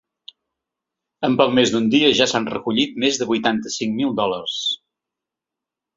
[1.27, 4.57] En poc més d’un dia ja s’han recollit més de vuitanta-cinc mil dòlars.